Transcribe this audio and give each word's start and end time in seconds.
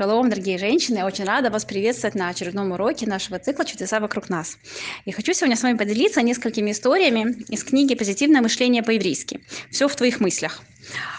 Шалом, 0.00 0.30
дорогие 0.30 0.56
женщины! 0.56 1.04
Очень 1.04 1.24
рада 1.24 1.50
вас 1.50 1.66
приветствовать 1.66 2.14
на 2.14 2.30
очередном 2.30 2.72
уроке 2.72 3.06
нашего 3.06 3.38
цикла 3.38 3.66
«Чудеса 3.66 4.00
вокруг 4.00 4.30
нас». 4.30 4.56
И 5.04 5.12
хочу 5.12 5.34
сегодня 5.34 5.56
с 5.56 5.62
вами 5.62 5.76
поделиться 5.76 6.22
несколькими 6.22 6.70
историями 6.70 7.44
из 7.50 7.62
книги 7.64 7.94
«Позитивное 7.94 8.40
мышление 8.40 8.82
по-еврейски». 8.82 9.40
Все 9.70 9.88
в 9.88 9.94
твоих 9.94 10.18
мыслях. 10.20 10.62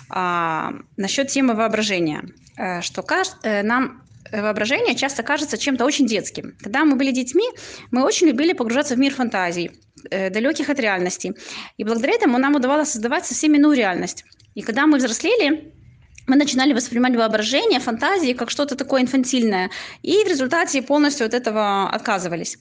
А, 0.10 0.74
насчет 0.98 1.28
темы 1.28 1.54
воображения. 1.54 2.24
Э, 2.58 2.82
что. 2.82 3.06
Э, 3.44 3.62
нам 3.62 4.02
воображение 4.32 4.96
часто 4.96 5.22
кажется 5.22 5.60
чем-то 5.60 5.86
очень 5.86 6.08
детским. 6.08 6.56
Когда 6.60 6.84
мы 6.84 6.96
были 6.96 7.12
детьми, 7.12 7.46
мы 7.92 8.04
очень 8.04 8.30
любили 8.30 8.54
погружаться 8.54 8.96
в 8.96 8.98
мир 8.98 9.14
фантазий, 9.14 9.70
э, 10.10 10.32
далеких 10.32 10.72
от 10.72 10.80
реальности. 10.80 11.36
И 11.78 11.84
благодаря 11.84 12.16
этому 12.16 12.40
нам 12.40 12.56
удавалось 12.56 12.90
создавать 12.90 13.28
совсем 13.28 13.54
иную 13.54 13.78
реальность. 13.78 14.26
И 14.56 14.64
когда 14.64 14.88
мы 14.88 14.98
взрослели, 14.98 15.72
мы 16.28 16.36
начинали 16.36 16.74
воспринимать 16.74 17.16
воображение, 17.16 17.80
фантазии 17.80 18.34
как 18.34 18.50
что-то 18.50 18.76
такое 18.76 19.02
инфантильное, 19.02 19.70
и 20.02 20.24
в 20.24 20.28
результате 20.28 20.82
полностью 20.82 21.26
от 21.26 21.34
этого 21.34 21.90
отказывались. 21.90 22.58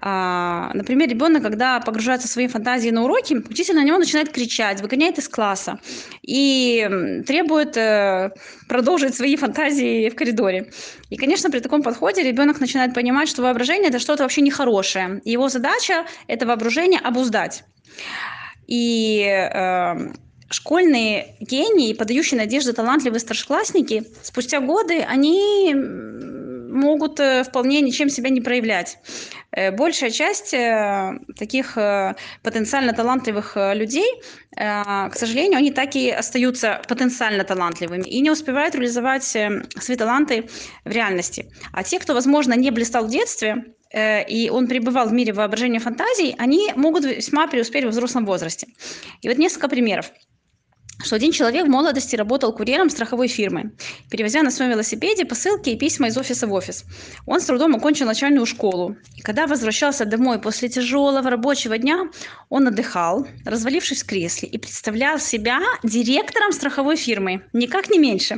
А, 0.00 0.70
например, 0.74 1.08
ребенок, 1.08 1.42
когда 1.42 1.80
погружается 1.80 2.28
в 2.28 2.30
свои 2.30 2.46
фантазии 2.46 2.90
на 2.90 3.04
уроки, 3.04 3.34
учитель 3.34 3.74
на 3.74 3.84
него 3.84 3.98
начинает 3.98 4.32
кричать, 4.32 4.80
выгоняет 4.80 5.18
из 5.18 5.28
класса 5.28 5.78
и 6.22 6.88
требует 7.26 7.76
э, 7.76 8.30
продолжить 8.68 9.14
свои 9.14 9.36
фантазии 9.36 10.10
в 10.10 10.14
коридоре. 10.14 10.70
И, 11.08 11.16
конечно, 11.16 11.50
при 11.50 11.60
таком 11.60 11.82
подходе 11.82 12.22
ребенок 12.22 12.60
начинает 12.60 12.94
понимать, 12.94 13.28
что 13.28 13.42
воображение 13.42 13.88
это 13.88 13.98
что-то 13.98 14.22
вообще 14.22 14.42
нехорошее. 14.42 15.20
Его 15.24 15.48
задача 15.48 16.04
это 16.28 16.46
воображение 16.46 17.00
обуздать. 17.00 17.64
И 18.66 19.24
э, 19.26 20.12
школьные 20.50 21.36
гении, 21.40 21.94
подающие 21.94 22.38
надежды 22.38 22.72
талантливые 22.72 23.20
старшеклассники, 23.20 24.04
спустя 24.22 24.60
годы 24.60 25.00
они 25.00 25.74
могут 26.70 27.20
э, 27.20 27.44
вполне 27.44 27.80
ничем 27.80 28.08
себя 28.08 28.30
не 28.30 28.40
проявлять. 28.40 28.98
Э, 29.52 29.70
большая 29.70 30.10
часть 30.10 30.54
э, 30.54 31.18
таких 31.36 31.76
потенциально 32.42 32.92
талантливых 32.92 33.56
людей, 33.74 34.08
к 34.56 35.12
сожалению, 35.14 35.58
они 35.58 35.70
так 35.70 35.94
и 35.94 36.10
остаются 36.10 36.82
потенциально 36.88 37.44
талантливыми 37.44 38.02
и 38.02 38.20
не 38.20 38.30
успевают 38.30 38.74
реализовать 38.74 39.22
свои 39.22 39.96
таланты 39.96 40.48
в 40.84 40.90
реальности. 40.90 41.52
А 41.72 41.82
те, 41.84 41.98
кто, 41.98 42.14
возможно, 42.14 42.54
не 42.54 42.70
блистал 42.70 43.06
в 43.06 43.10
детстве, 43.10 43.64
и 43.94 44.50
он 44.52 44.66
пребывал 44.66 45.08
в 45.08 45.12
мире 45.12 45.32
воображения 45.32 45.78
фантазий, 45.78 46.34
они 46.38 46.72
могут 46.74 47.04
весьма 47.04 47.46
преуспеть 47.46 47.84
во 47.84 47.90
взрослом 47.90 48.26
возрасте. 48.26 48.66
И 49.22 49.28
вот 49.28 49.38
несколько 49.38 49.68
примеров 49.68 50.10
что 51.02 51.16
один 51.16 51.32
человек 51.32 51.66
в 51.66 51.70
молодости 51.70 52.16
работал 52.16 52.52
курьером 52.52 52.90
страховой 52.90 53.28
фирмы, 53.28 53.72
перевозя 54.10 54.42
на 54.42 54.50
своем 54.50 54.72
велосипеде 54.72 55.24
посылки 55.24 55.70
и 55.70 55.76
письма 55.76 56.08
из 56.08 56.16
офиса 56.16 56.46
в 56.46 56.52
офис. 56.52 56.84
Он 57.26 57.40
с 57.40 57.44
трудом 57.46 57.74
окончил 57.74 58.06
начальную 58.06 58.46
школу. 58.46 58.96
И 59.16 59.22
когда 59.22 59.46
возвращался 59.46 60.04
домой 60.04 60.40
после 60.40 60.68
тяжелого 60.68 61.30
рабочего 61.30 61.78
дня, 61.78 62.08
он 62.48 62.68
отдыхал, 62.68 63.26
развалившись 63.44 64.02
в 64.02 64.06
кресле, 64.06 64.48
и 64.48 64.58
представлял 64.58 65.18
себя 65.18 65.60
директором 65.82 66.52
страховой 66.52 66.96
фирмы, 66.96 67.42
никак 67.52 67.90
не 67.90 67.98
меньше. 67.98 68.36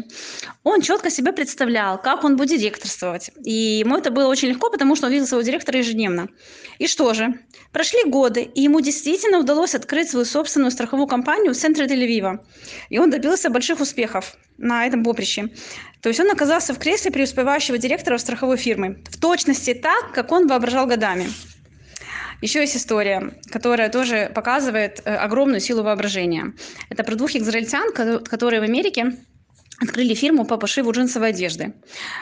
Он 0.65 0.81
четко 0.81 1.11
себя 1.11 1.33
представлял, 1.33 2.01
как 2.01 2.25
он 2.25 2.37
будет 2.37 2.61
директорствовать. 2.61 3.31
И 3.45 3.79
ему 3.81 3.97
это 3.97 4.11
было 4.11 4.29
очень 4.29 4.49
легко, 4.49 4.71
потому 4.71 4.97
что 4.97 5.07
он 5.07 5.13
видел 5.13 5.27
своего 5.27 5.45
директора 5.45 5.79
ежедневно. 5.79 6.29
И 6.79 6.87
что 6.87 7.15
же? 7.15 7.35
Прошли 7.73 8.05
годы, 8.05 8.43
и 8.43 8.63
ему 8.63 8.81
действительно 8.81 9.39
удалось 9.39 9.75
открыть 9.75 10.11
свою 10.11 10.25
собственную 10.27 10.71
страховую 10.71 11.07
компанию 11.07 11.55
в 11.55 11.57
центре 11.57 11.87
Тель-Авива. 11.87 12.39
И 12.89 12.99
он 12.99 13.11
добился 13.11 13.51
больших 13.51 13.81
успехов 13.81 14.37
на 14.59 14.87
этом 14.87 15.03
поприще. 15.03 15.49
То 16.01 16.09
есть 16.09 16.21
он 16.21 16.31
оказался 16.31 16.75
в 16.75 16.79
кресле 16.79 17.11
преуспевающего 17.11 17.79
директора 17.79 18.19
страховой 18.19 18.57
фирмы. 18.57 19.03
В 19.11 19.19
точности 19.19 19.75
так, 19.75 20.13
как 20.13 20.33
он 20.33 20.47
воображал 20.47 20.87
годами. 20.87 21.29
Еще 22.43 22.61
есть 22.61 22.77
история, 22.77 23.35
которая 23.53 23.89
тоже 23.89 24.31
показывает 24.35 25.01
э, 25.05 25.15
огромную 25.15 25.61
силу 25.61 25.85
воображения. 25.85 26.55
Это 26.91 27.05
про 27.05 27.15
двух 27.15 27.37
израильтян, 27.37 27.93
которые 27.93 28.61
в 28.61 28.65
Америке 28.65 29.17
открыли 29.83 30.15
фирму 30.15 30.45
по 30.45 30.57
пошиву 30.57 30.93
джинсовой 30.93 31.31
одежды, 31.31 31.75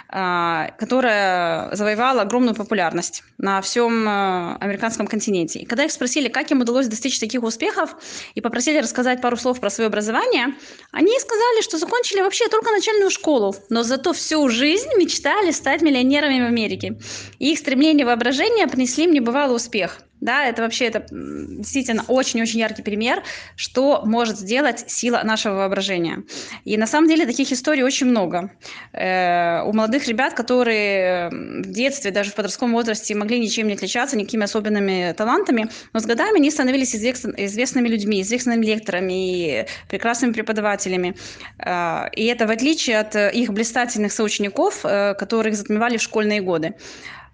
а, 0.08 0.70
которая 0.78 1.74
завоевала 1.74 2.22
огромную 2.22 2.54
популярность 2.54 3.22
на 3.38 3.60
всем 3.60 4.08
э, 4.08 4.56
американском 4.60 5.06
континенте. 5.06 5.60
И 5.60 5.64
когда 5.66 5.84
их 5.84 5.92
спросили, 5.92 6.28
как 6.28 6.50
им 6.50 6.60
удалось 6.60 6.88
достичь 6.88 7.18
таких 7.18 7.42
успехов, 7.42 7.96
и 8.34 8.40
попросили 8.40 8.78
рассказать 8.78 9.20
пару 9.20 9.36
слов 9.36 9.60
про 9.60 9.70
свое 9.70 9.88
образование, 9.88 10.54
они 10.92 11.18
сказали, 11.18 11.62
что 11.62 11.78
закончили 11.78 12.20
вообще 12.20 12.48
только 12.48 12.70
начальную 12.70 13.10
школу, 13.10 13.54
но 13.68 13.82
зато 13.82 14.12
всю 14.12 14.48
жизнь 14.48 14.88
мечтали 14.96 15.50
стать 15.50 15.82
миллионерами 15.82 16.40
в 16.42 16.46
Америке. 16.46 16.98
И 17.38 17.52
их 17.52 17.58
стремление 17.58 18.06
воображения 18.06 18.66
принесли 18.66 19.04
им 19.04 19.12
небывалый 19.12 19.56
успех– 19.56 20.02
да, 20.20 20.44
это 20.44 20.62
вообще 20.62 20.86
это 20.86 21.06
действительно 21.10 22.04
очень-очень 22.08 22.60
яркий 22.60 22.82
пример, 22.82 23.22
что 23.56 24.02
может 24.04 24.38
сделать 24.38 24.84
сила 24.90 25.22
нашего 25.24 25.54
воображения. 25.54 26.24
И 26.64 26.76
на 26.76 26.86
самом 26.86 27.08
деле 27.08 27.26
таких 27.26 27.52
историй 27.52 27.82
очень 27.82 28.06
много. 28.06 28.50
Э, 28.92 29.62
у 29.64 29.72
молодых 29.72 30.06
ребят, 30.08 30.34
которые 30.34 31.30
в 31.30 31.72
детстве, 31.72 32.10
даже 32.10 32.30
в 32.30 32.34
подростковом 32.34 32.74
возрасте 32.74 33.14
могли 33.14 33.38
ничем 33.40 33.66
не 33.66 33.74
отличаться, 33.74 34.16
никакими 34.16 34.44
особенными 34.44 35.12
талантами, 35.16 35.70
но 35.92 36.00
с 36.00 36.06
годами 36.06 36.36
они 36.36 36.50
становились 36.50 36.94
известными 36.94 37.88
людьми, 37.88 38.20
известными 38.20 38.64
лекторами 38.64 39.62
и 39.62 39.66
прекрасными 39.88 40.32
преподавателями. 40.32 41.16
Э, 41.58 42.08
и 42.12 42.26
это 42.26 42.46
в 42.46 42.50
отличие 42.50 42.98
от 42.98 43.16
их 43.16 43.52
блистательных 43.52 44.12
соучеников, 44.12 44.84
э, 44.84 45.14
которых 45.14 45.54
затмевали 45.54 45.96
в 45.96 46.02
школьные 46.02 46.42
годы. 46.42 46.74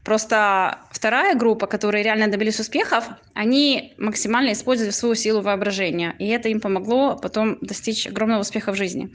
Просто 0.07 0.79
вторая 0.93 1.35
группа, 1.35 1.67
которые 1.67 2.05
реально 2.05 2.29
добились 2.29 2.61
успехов, 2.61 3.05
они 3.35 3.93
максимально 3.99 4.53
использовали 4.53 4.93
свою 4.93 5.17
силу 5.17 5.41
воображения. 5.41 6.15
И 6.21 6.29
это 6.29 6.49
им 6.49 6.61
помогло 6.61 7.17
потом 7.17 7.59
достичь 7.61 8.07
огромного 8.07 8.43
успеха 8.43 8.71
в 8.71 8.77
жизни. 8.77 9.11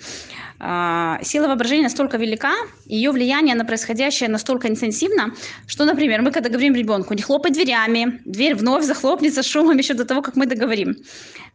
А, 0.60 1.18
сила 1.24 1.48
воображения 1.48 1.84
настолько 1.84 2.18
велика, 2.18 2.52
ее 2.88 3.12
влияние 3.12 3.56
на 3.56 3.64
происходящее 3.64 4.28
настолько 4.30 4.68
интенсивно, 4.68 5.34
что, 5.66 5.86
например, 5.86 6.24
мы 6.24 6.32
когда 6.32 6.50
говорим 6.50 6.76
ребенку, 6.76 7.14
не 7.14 7.22
хлопай 7.22 7.52
дверями, 7.52 8.20
дверь 8.26 8.56
вновь 8.56 8.84
захлопнется 8.84 9.44
шумом 9.44 9.78
еще 9.78 9.94
до 9.94 10.04
того, 10.04 10.22
как 10.22 10.36
мы 10.36 10.46
договорим. 10.46 10.98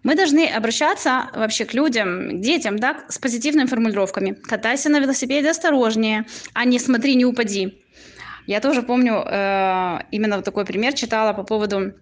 Мы 0.02 0.14
должны 0.14 0.46
обращаться 0.46 1.28
вообще 1.34 1.66
к 1.66 1.74
людям, 1.74 2.38
к 2.38 2.40
детям, 2.40 2.78
да, 2.78 3.04
с 3.10 3.18
позитивными 3.18 3.66
формулировками. 3.66 4.30
Катайся 4.30 4.88
на 4.88 4.98
велосипеде 4.98 5.50
осторожнее, 5.50 6.24
а 6.54 6.64
не 6.64 6.78
смотри, 6.78 7.16
не 7.16 7.26
упади. 7.26 7.82
Я 8.46 8.60
тоже 8.60 8.82
помню, 8.82 9.24
э, 9.26 9.98
именно 10.10 10.42
такой 10.42 10.64
пример 10.64 10.94
читала 10.94 11.32
по 11.32 11.42
поводу 11.42 11.94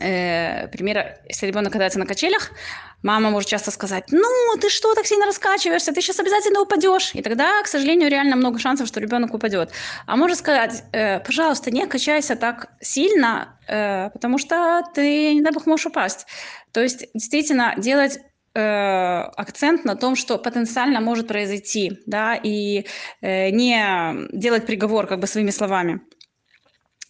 э, 0.00 0.68
примера, 0.68 1.18
если 1.28 1.46
ребенок 1.46 1.72
катается 1.72 1.98
на 1.98 2.06
качелях, 2.06 2.50
мама 3.02 3.30
может 3.30 3.48
часто 3.48 3.70
сказать, 3.70 4.04
ну, 4.10 4.28
ты 4.60 4.70
что 4.70 4.94
так 4.94 5.06
сильно 5.06 5.26
раскачиваешься, 5.26 5.92
ты 5.92 6.00
сейчас 6.00 6.20
обязательно 6.20 6.60
упадешь. 6.60 7.14
И 7.14 7.22
тогда, 7.22 7.62
к 7.62 7.66
сожалению, 7.66 8.10
реально 8.10 8.36
много 8.36 8.58
шансов, 8.58 8.86
что 8.86 9.00
ребенок 9.00 9.34
упадет. 9.34 9.72
А 10.06 10.16
может 10.16 10.38
сказать, 10.38 10.84
э, 10.92 11.20
пожалуйста, 11.20 11.70
не 11.70 11.86
качайся 11.86 12.36
так 12.36 12.68
сильно, 12.80 13.58
потому 13.66 14.38
что 14.38 14.82
ты, 14.94 15.34
не 15.34 15.40
дай 15.40 15.52
бог, 15.52 15.66
можешь 15.66 15.86
упасть. 15.86 16.26
То 16.72 16.82
есть, 16.82 17.06
действительно, 17.14 17.74
делать 17.78 18.18
акцент 18.54 19.84
на 19.84 19.96
том, 19.96 20.16
что 20.16 20.38
потенциально 20.38 21.00
может 21.00 21.28
произойти, 21.28 22.00
да, 22.06 22.34
и 22.34 22.84
э, 23.20 23.50
не 23.50 24.28
делать 24.32 24.66
приговор 24.66 25.06
как 25.06 25.20
бы 25.20 25.26
своими 25.26 25.50
словами. 25.50 26.00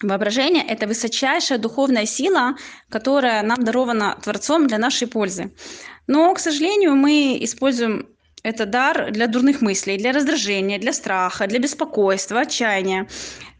Воображение– 0.03 0.65
это 0.69 0.87
высочайшая 0.87 1.59
духовная 1.59 2.07
сила, 2.07 2.57
которая 2.89 3.43
нам 3.43 3.65
дарована 3.65 4.19
Творцом 4.23 4.67
для 4.67 4.79
нашей 4.79 5.07
пользы. 5.07 5.53
Но, 6.09 6.35
к 6.35 6.41
сожалению, 6.41 6.97
мы 6.97 7.39
используем 7.41 8.09
это 8.43 8.67
дар 8.67 9.13
для 9.13 9.29
дурных 9.29 9.61
мыслей, 9.61 9.99
для 9.99 10.13
раздражения, 10.13 10.79
для 10.79 10.93
страха, 10.93 11.47
для 11.47 11.61
беспокойства, 11.61 12.41
отчаяния. 12.41 13.07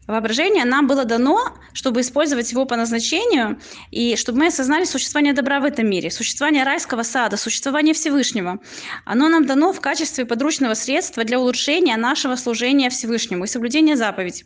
Воображение 0.07 0.65
нам 0.65 0.87
было 0.87 1.05
дано, 1.05 1.53
чтобы 1.71 2.01
использовать 2.01 2.51
его 2.51 2.65
по 2.65 2.75
назначению, 2.75 3.59
и 3.89 4.15
чтобы 4.17 4.39
мы 4.39 4.47
осознали 4.47 4.83
существование 4.83 5.33
добра 5.33 5.59
в 5.59 5.65
этом 5.65 5.89
мире, 5.89 6.11
существование 6.11 6.63
райского 6.63 7.03
сада, 7.03 7.37
существование 7.37 7.93
Всевышнего. 7.93 8.59
Оно 9.05 9.29
нам 9.29 9.45
дано 9.45 9.71
в 9.71 9.79
качестве 9.79 10.25
подручного 10.25 10.73
средства 10.73 11.23
для 11.23 11.39
улучшения 11.39 11.95
нашего 11.95 12.35
служения 12.35 12.89
Всевышнему 12.89 13.45
и 13.45 13.47
соблюдения 13.47 13.95
заповедей. 13.95 14.45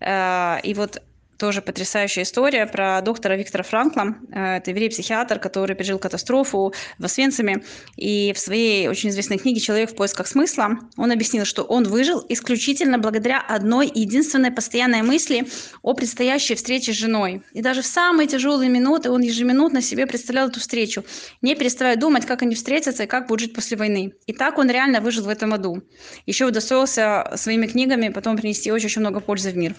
Э, 0.00 0.60
и 0.62 0.72
вот 0.74 1.02
тоже 1.38 1.62
потрясающая 1.62 2.22
история 2.22 2.66
про 2.66 3.00
доктора 3.02 3.34
Виктора 3.34 3.62
Франкла. 3.62 4.16
Э, 4.32 4.56
это 4.56 4.70
еврей-психиатр, 4.70 5.38
который 5.38 5.76
пережил 5.76 5.98
катастрофу 5.98 6.74
в 6.98 7.04
Освенциме. 7.04 7.62
И 7.96 8.32
в 8.34 8.38
своей 8.38 8.88
очень 8.88 9.10
известной 9.10 9.38
книге 9.38 9.60
«Человек 9.60 9.90
в 9.90 9.94
поисках 9.94 10.26
смысла» 10.26 10.78
он 10.96 11.12
объяснил, 11.12 11.44
что 11.44 11.62
он 11.62 11.84
выжил 11.84 12.24
исключительно 12.28 12.98
благодаря 12.98 13.40
одной 13.40 13.90
единственной 13.94 14.50
постоянной 14.50 15.02
мысли 15.02 15.46
о 15.82 15.94
предстоящей 15.94 16.54
встрече 16.54 16.92
с 16.92 16.96
женой. 16.96 17.42
И 17.52 17.62
даже 17.62 17.82
в 17.82 17.86
самые 17.86 18.26
тяжелые 18.26 18.70
минуты 18.70 19.10
он 19.10 19.20
ежеминутно 19.20 19.82
себе 19.82 20.06
представлял 20.06 20.48
эту 20.48 20.60
встречу, 20.60 21.04
не 21.42 21.54
переставая 21.54 21.96
думать, 21.96 22.26
как 22.26 22.42
они 22.42 22.54
встретятся 22.54 23.04
и 23.04 23.06
как 23.06 23.26
будут 23.26 23.40
жить 23.40 23.54
после 23.54 23.76
войны. 23.76 24.12
И 24.26 24.32
так 24.32 24.58
он 24.58 24.70
реально 24.70 25.00
выжил 25.00 25.24
в 25.24 25.28
этом 25.28 25.54
аду. 25.54 25.82
Еще 26.26 26.46
удостоился 26.46 27.32
своими 27.36 27.66
книгами 27.66 28.08
потом 28.08 28.36
принести 28.36 28.72
очень-очень 28.72 29.02
много 29.02 29.20
пользы 29.20 29.50
в 29.50 29.56
мир. 29.56 29.74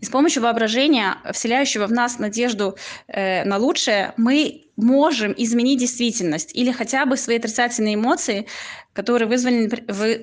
И 0.00 0.04
с 0.04 0.10
помощью 0.10 0.42
воображения, 0.42 1.16
вселяющего 1.32 1.86
в 1.86 1.92
нас 1.92 2.18
надежду 2.18 2.76
э, 3.08 3.44
на 3.44 3.56
лучшее, 3.58 4.12
мы 4.16 4.62
можем 4.76 5.34
изменить 5.36 5.80
действительность 5.80 6.54
или 6.54 6.70
хотя 6.70 7.06
бы 7.06 7.16
свои 7.16 7.38
отрицательные 7.38 7.94
эмоции, 7.94 8.46
которые 8.92 9.28
вызваны, 9.28 9.68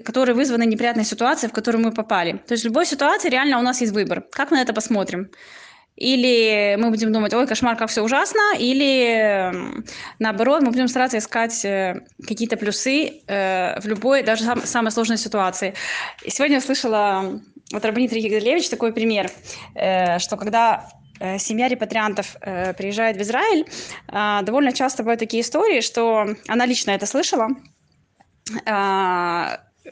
которые 0.04 0.36
вызваны 0.36 0.66
неприятной 0.66 1.06
ситуацией, 1.06 1.50
в 1.50 1.54
которую 1.54 1.84
мы 1.84 1.92
попали. 1.92 2.34
То 2.48 2.54
есть 2.54 2.64
в 2.64 2.68
любой 2.68 2.86
ситуации 2.86 3.30
реально 3.30 3.60
у 3.60 3.62
нас 3.62 3.82
есть 3.82 3.94
выбор. 3.94 4.24
Как 4.32 4.52
мы 4.52 4.58
на 4.58 4.62
это 4.62 4.74
посмотрим? 4.74 5.30
Или 5.96 6.76
мы 6.80 6.90
будем 6.90 7.14
думать, 7.14 7.34
ой, 7.36 7.46
кошмар, 7.46 7.78
как 7.78 7.90
все 7.90 8.02
ужасно, 8.02 8.42
или 8.58 9.54
наоборот, 10.18 10.64
мы 10.64 10.72
будем 10.72 10.88
стараться 10.88 11.20
искать 11.20 11.64
э, 11.66 12.02
какие-то 12.28 12.58
плюсы 12.58 13.22
э, 13.28 13.80
в 13.80 13.86
любой, 13.86 14.24
даже 14.24 14.44
сам, 14.44 14.66
самой 14.66 14.92
сложной 14.92 15.20
ситуации. 15.20 15.76
И 16.24 16.32
сегодня 16.32 16.56
я 16.56 16.62
слышала 16.62 17.40
вот 17.74 17.84
Рабанит 17.86 18.14
Ригелевич 18.14 18.70
такой 18.70 18.94
пример, 18.94 19.32
э, 19.74 20.20
что 20.20 20.38
когда 20.38 20.88
э, 21.20 21.40
семья 21.40 21.68
репатриантов 21.68 22.38
э, 22.40 22.74
приезжает 22.74 23.18
в 23.18 23.22
Израиль, 23.22 23.66
довольно 24.08 24.72
часто 24.72 25.04
бывают 25.04 25.20
такие 25.20 25.42
истории, 25.42 25.82
что 25.82 26.28
она 26.48 26.66
лично 26.66 26.92
это 26.92 27.06
слышала, 27.06 27.50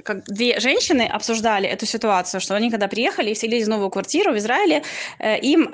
как 0.03 0.23
две 0.25 0.59
женщины 0.59 1.01
обсуждали 1.01 1.67
эту 1.67 1.85
ситуацию, 1.85 2.39
что 2.39 2.55
они 2.55 2.69
когда 2.69 2.87
приехали 2.87 3.31
и 3.31 3.33
вселились 3.33 3.65
в 3.65 3.69
новую 3.69 3.89
квартиру 3.89 4.31
в 4.33 4.37
Израиле, 4.37 4.83
им 5.19 5.69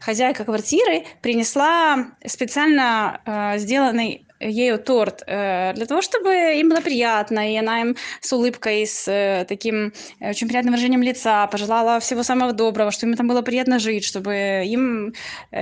хозяйка 0.00 0.44
квартиры 0.44 1.04
принесла 1.22 2.06
специально 2.26 3.54
сделанный 3.58 4.26
ею 4.48 4.78
торт 4.78 5.22
э, 5.26 5.72
для 5.74 5.86
того, 5.86 6.02
чтобы 6.02 6.34
им 6.60 6.68
было 6.68 6.80
приятно, 6.80 7.52
и 7.52 7.56
она 7.56 7.80
им 7.80 7.96
с 8.20 8.32
улыбкой, 8.32 8.86
с 8.86 9.08
э, 9.08 9.44
таким 9.48 9.92
э, 10.20 10.30
очень 10.30 10.48
приятным 10.48 10.72
выражением 10.72 11.02
лица 11.02 11.46
пожелала 11.46 12.00
всего 12.00 12.22
самого 12.22 12.52
доброго, 12.52 12.90
чтобы 12.90 13.12
им 13.12 13.16
там 13.16 13.28
было 13.28 13.42
приятно 13.42 13.78
жить, 13.78 14.04
чтобы 14.04 14.64
им, 14.66 15.14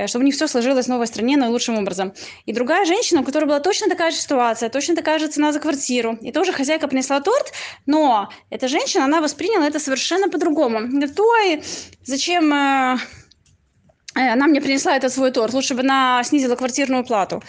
чтобы 0.07 0.23
у 0.23 0.27
них 0.27 0.35
все 0.35 0.47
сложилось 0.47 0.87
в 0.87 0.89
новой 0.89 1.07
стране 1.07 1.37
наилучшим 1.37 1.79
образом. 1.79 2.13
И 2.47 2.53
другая 2.53 2.85
женщина, 2.85 3.21
у 3.21 3.25
которой 3.25 3.45
была 3.45 3.61
точно 3.61 3.89
такая 3.89 4.11
же 4.11 4.17
ситуация, 4.17 4.69
точно 4.69 4.97
такая 4.97 5.19
же 5.19 5.29
цена 5.29 5.53
за 5.53 5.61
квартиру, 5.61 6.19
и 6.21 6.33
тоже 6.33 6.53
хозяйка 6.53 6.89
принесла 6.89 7.21
торт, 7.21 7.53
но 7.87 8.29
эта 8.51 8.69
женщина, 8.69 9.05
она 9.05 9.21
восприняла 9.21 9.67
это 9.67 9.79
совершенно 9.79 10.29
по-другому. 10.29 10.81
Говорит, 10.81 11.19
ой, 11.19 11.63
зачем 12.05 12.53
она 14.15 14.47
мне 14.47 14.61
принесла 14.61 14.97
этот 14.97 15.13
свой 15.13 15.31
торт, 15.31 15.55
лучше 15.55 15.75
бы 15.75 15.81
она 15.81 16.23
снизила 16.25 16.57
квартирную 16.57 17.05
плату. 17.05 17.43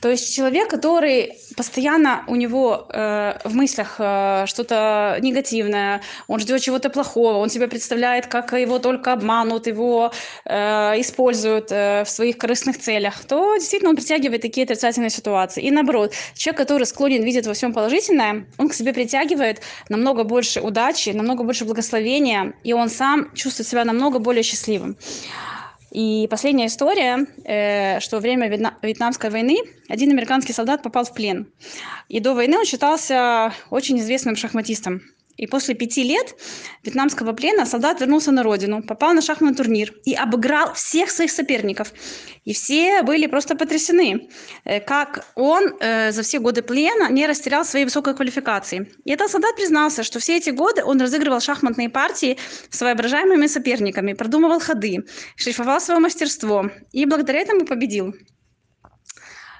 То 0.00 0.10
есть 0.10 0.34
человек, 0.34 0.68
который 0.68 1.38
постоянно 1.56 2.24
у 2.28 2.36
него 2.36 2.86
э, 2.92 3.38
в 3.44 3.54
мыслях 3.54 3.96
э, 3.98 4.44
что-то 4.46 5.18
негативное, 5.20 6.02
он 6.28 6.38
ждет 6.38 6.60
чего-то 6.60 6.90
плохого, 6.90 7.38
он 7.38 7.50
себе 7.50 7.66
представляет, 7.66 8.26
как 8.26 8.52
его 8.52 8.78
только 8.78 9.12
обманут, 9.12 9.66
его 9.66 10.12
э, 10.44 11.00
используют 11.00 11.72
э, 11.72 12.04
в 12.04 12.10
своих 12.10 12.38
корыстных 12.38 12.78
целях, 12.78 13.24
то 13.24 13.56
действительно 13.56 13.90
он 13.90 13.96
притягивает 13.96 14.42
такие 14.42 14.64
отрицательные 14.64 15.10
ситуации. 15.10 15.62
И 15.62 15.70
наоборот, 15.70 16.12
человек, 16.34 16.58
который 16.58 16.86
склонен 16.86 17.22
видеть 17.22 17.46
во 17.46 17.54
всем 17.54 17.72
положительное, 17.72 18.46
он 18.58 18.68
к 18.68 18.74
себе 18.74 18.92
притягивает 18.92 19.62
намного 19.88 20.24
больше 20.24 20.60
удачи, 20.60 21.10
намного 21.10 21.42
больше 21.42 21.64
благословения, 21.64 22.54
и 22.62 22.72
он 22.74 22.90
сам 22.90 23.34
чувствует 23.34 23.68
себя 23.68 23.84
намного 23.84 24.18
более 24.18 24.42
счастливым. 24.42 24.96
И 25.96 26.28
последняя 26.28 26.66
история, 26.66 27.26
э, 27.44 28.00
что 28.00 28.16
во 28.16 28.20
время 28.20 28.48
Вьетнамской 28.82 29.30
войны 29.30 29.56
один 29.88 30.10
американский 30.10 30.52
солдат 30.52 30.82
попал 30.82 31.06
в 31.06 31.14
плен. 31.14 31.50
И 32.10 32.20
до 32.20 32.34
войны 32.34 32.58
он 32.58 32.66
считался 32.66 33.54
очень 33.70 33.98
известным 33.98 34.36
шахматистом. 34.36 35.00
И 35.36 35.46
после 35.46 35.74
пяти 35.74 36.02
лет 36.02 36.34
вьетнамского 36.82 37.32
плена 37.32 37.66
солдат 37.66 38.00
вернулся 38.00 38.32
на 38.32 38.42
родину, 38.42 38.82
попал 38.82 39.12
на 39.12 39.20
шахматный 39.20 39.56
турнир 39.56 39.92
и 40.04 40.14
обыграл 40.14 40.72
всех 40.74 41.10
своих 41.10 41.30
соперников. 41.30 41.92
И 42.44 42.52
все 42.52 43.02
были 43.02 43.26
просто 43.26 43.56
потрясены, 43.56 44.28
э, 44.64 44.80
как 44.80 45.26
он 45.34 45.76
э, 45.80 46.12
за 46.12 46.22
все 46.22 46.38
годы 46.38 46.62
плена 46.62 47.10
не 47.10 47.26
растерял 47.26 47.64
своей 47.64 47.84
высокой 47.84 48.14
квалификации. 48.14 48.90
И 49.04 49.10
этот 49.10 49.30
солдат 49.30 49.56
признался, 49.56 50.02
что 50.02 50.18
все 50.18 50.36
эти 50.36 50.50
годы 50.50 50.82
он 50.84 51.00
разыгрывал 51.00 51.40
шахматные 51.40 51.88
партии 51.88 52.38
с 52.70 52.80
воображаемыми 52.80 53.46
соперниками, 53.46 54.14
продумывал 54.14 54.60
ходы, 54.60 55.04
шлифовал 55.36 55.80
свое 55.80 56.00
мастерство 56.00 56.70
и 56.92 57.04
благодаря 57.04 57.40
этому 57.40 57.66
победил. 57.66 58.14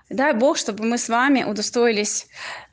Дай 0.09 0.35
Бог, 0.35 0.57
чтобы 0.57 0.85
мы 0.85 0.99
с 0.99 1.09
вами 1.09 1.43
удостоились 1.43 2.29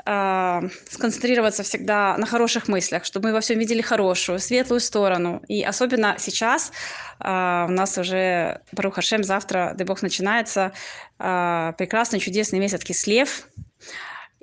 э, 0.06 0.62
сконцентрироваться 0.88 1.64
всегда 1.64 2.16
на 2.18 2.28
хороших 2.28 2.68
мыслях, 2.68 3.06
чтобы 3.06 3.30
мы 3.30 3.34
во 3.34 3.40
всем 3.40 3.58
видели 3.58 3.82
хорошую, 3.82 4.38
светлую 4.38 4.80
сторону. 4.80 5.42
И 5.48 5.64
особенно 5.64 6.16
сейчас 6.20 6.72
э, 7.20 7.28
у 7.28 7.72
нас 7.72 7.98
уже, 7.98 8.62
Барух 8.72 8.96
Хашем, 8.96 9.24
завтра, 9.24 9.74
дай 9.76 9.86
Бог, 9.86 10.04
начинается 10.04 10.74
э, 11.18 11.74
прекрасный, 11.76 12.20
чудесный 12.20 12.60
месяц 12.60 12.84
Кислев. 12.84 13.48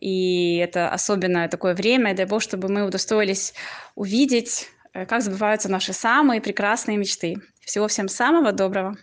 И 0.01 0.57
это 0.57 0.91
особенное 0.91 1.49
такое 1.49 1.75
время. 1.75 2.15
Дай 2.15 2.27
Бог, 2.27 2.43
чтобы 2.43 2.69
мы 2.69 2.85
удостоились 2.85 3.55
увидеть, 3.95 4.69
как 4.93 5.23
сбываются 5.23 5.69
наши 5.69 5.93
самые 5.93 6.41
прекрасные 6.41 6.97
мечты. 6.97 7.37
Всего 7.61 7.87
всем 7.87 8.09
самого 8.09 8.51
доброго. 8.51 8.97